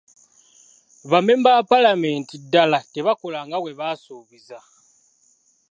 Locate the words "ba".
1.09-1.17, 1.57-1.63